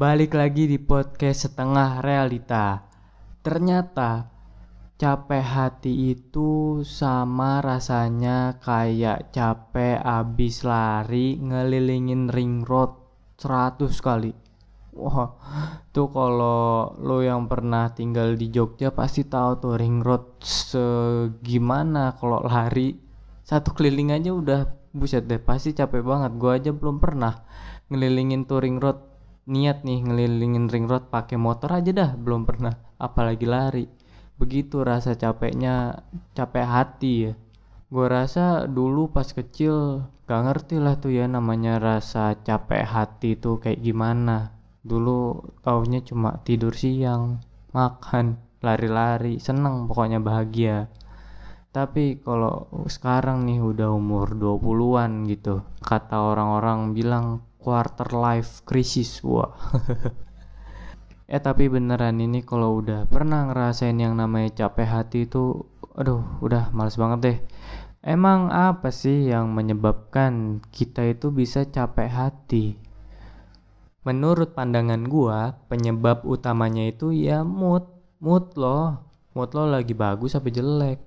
[0.00, 2.88] Balik lagi di podcast setengah realita.
[3.44, 4.32] Ternyata
[5.00, 12.96] capek hati itu sama rasanya kayak capek abis lari ngelilingin ring road
[13.40, 14.32] 100 kali.
[14.96, 15.36] Wah,
[15.92, 22.40] tuh kalau lo yang pernah tinggal di Jogja pasti tahu tuh ring road segimana kalau
[22.44, 22.96] lari
[23.44, 26.32] satu keliling aja udah buset deh pasti capek banget.
[26.36, 27.46] Gua aja belum pernah
[27.90, 28.98] ngelilingin tuh ring road.
[29.50, 32.74] Niat nih ngelilingin ring road pakai motor aja dah belum pernah.
[33.00, 33.86] Apalagi lari.
[34.38, 37.32] Begitu rasa capeknya capek hati ya.
[37.90, 43.58] Gue rasa dulu pas kecil gak ngerti lah tuh ya namanya rasa capek hati tuh
[43.58, 44.54] kayak gimana.
[44.86, 47.42] Dulu taunya cuma tidur siang
[47.74, 50.92] makan lari-lari seneng pokoknya bahagia
[51.70, 59.54] tapi kalau sekarang nih udah umur 20-an gitu kata orang-orang bilang quarter life crisis wah
[61.30, 65.62] Eh tapi beneran ini kalau udah pernah ngerasain yang namanya capek hati itu
[65.94, 67.38] aduh udah males banget deh.
[68.02, 72.74] Emang apa sih yang menyebabkan kita itu bisa capek hati?
[74.02, 77.86] Menurut pandangan gua, penyebab utamanya itu ya mood.
[78.18, 78.98] Mood lo.
[79.30, 80.98] Mood lo lagi bagus apa jelek.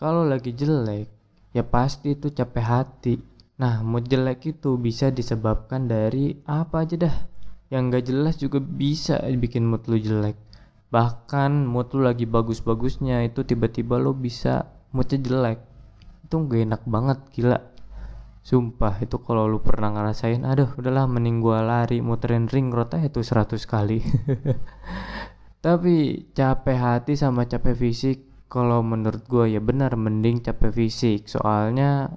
[0.00, 1.12] Kalau lagi jelek,
[1.52, 3.20] ya pasti itu capek hati.
[3.60, 7.16] Nah, mood jelek itu bisa disebabkan dari apa aja dah.
[7.68, 10.40] Yang gak jelas juga bisa bikin mood lu jelek.
[10.88, 15.60] Bahkan mood lu lagi bagus-bagusnya itu tiba-tiba lo bisa moodnya jelek.
[16.24, 17.60] Itu gak enak banget gila.
[18.40, 23.20] Sumpah itu kalau lu pernah ngerasain aduh udahlah mending gua lari muterin ring aja itu
[23.20, 24.00] 100 kali.
[25.68, 31.30] Tapi capek hati sama capek fisik kalau menurut gua ya benar mending capek fisik.
[31.30, 32.10] Soalnya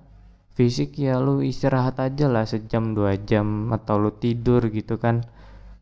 [0.58, 5.22] fisik ya lu istirahat aja lah sejam dua jam atau lu tidur gitu kan.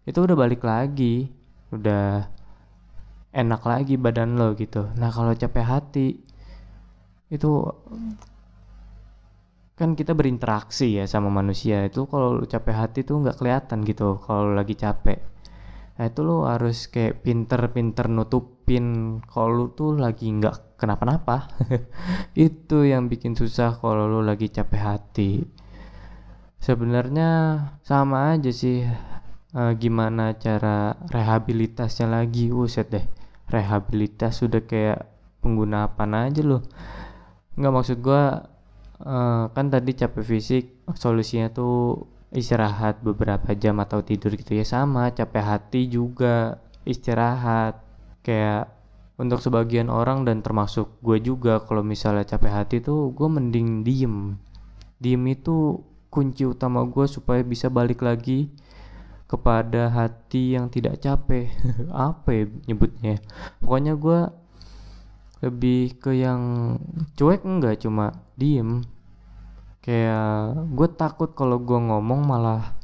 [0.03, 1.31] Itu udah balik lagi
[1.71, 2.27] udah
[3.31, 4.91] enak lagi badan lo gitu.
[4.99, 6.19] Nah kalau capek hati
[7.31, 7.51] itu
[9.79, 11.87] kan kita berinteraksi ya sama manusia.
[11.87, 15.30] Itu kalau capek hati tuh nggak kelihatan gitu kalau lagi capek
[16.01, 21.45] nah itu lo harus kayak pinter-pinter nutupin kalau lo tuh lagi nggak kenapa-napa.
[22.33, 25.45] Itu yang bikin susah kalau lo lagi capek hati.
[26.57, 27.29] Sebenarnya
[27.85, 28.81] sama aja sih
[29.53, 32.49] uh, gimana cara rehabilitasnya lagi.
[32.65, 33.05] Set deh
[33.51, 35.05] rehabilitas sudah kayak
[35.43, 36.63] pengguna apa aja loh
[37.59, 38.47] nggak maksud gua
[39.03, 45.11] uh, kan tadi capek fisik solusinya tuh istirahat beberapa jam atau tidur gitu ya sama
[45.11, 47.83] capek hati juga istirahat.
[48.23, 48.71] Kayak
[49.19, 54.39] untuk sebagian orang dan termasuk gue juga kalau misalnya capek hati tuh gue mending diem.
[54.97, 58.51] Diem itu kunci utama gue supaya bisa balik lagi
[59.27, 61.51] kepada hati yang tidak capek.
[61.91, 63.19] Apa ya nyebutnya?
[63.59, 64.19] Pokoknya gue
[65.41, 66.77] lebih ke yang
[67.17, 68.85] cuek enggak cuma diem
[69.81, 72.77] kayak gue takut kalau gue ngomong malah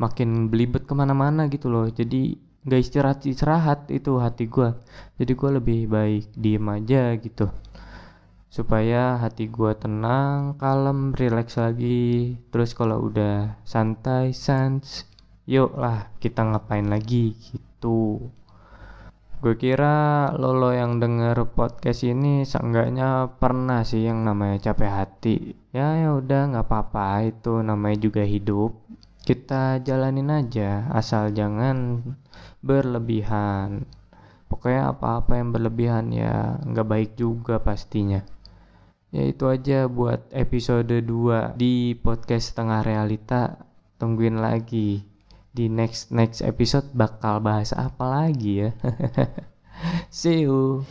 [0.00, 1.86] makin belibet ke mana-mana gitu loh.
[1.92, 4.72] Jadi nggak istirahat istirahat itu hati gue.
[5.20, 7.52] Jadi gue lebih baik diem aja gitu.
[8.50, 12.34] Supaya hati gue tenang kalem relax lagi.
[12.48, 15.04] Terus kalau udah santai sans
[15.44, 18.32] yuk lah kita ngapain lagi gitu
[19.40, 25.36] gue kira lolo yang denger podcast ini seenggaknya pernah sih yang namanya capek hati.
[25.72, 27.24] Ya ya udah nggak apa-apa.
[27.24, 28.76] Itu namanya juga hidup.
[29.24, 32.04] Kita jalanin aja asal jangan
[32.60, 33.88] berlebihan.
[34.52, 38.20] Pokoknya apa-apa yang berlebihan ya nggak baik juga pastinya.
[39.08, 43.56] Ya itu aja buat episode 2 di podcast setengah realita.
[43.96, 45.09] Tungguin lagi
[45.50, 48.70] di next next episode bakal bahas apa lagi ya.
[50.14, 50.86] See you.